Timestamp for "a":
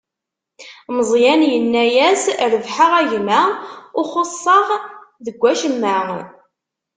3.01-3.03